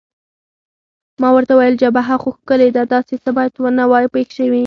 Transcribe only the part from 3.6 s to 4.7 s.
نه وای پېښ شوي.